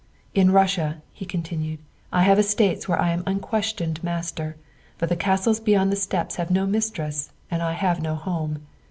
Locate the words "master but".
4.03-5.09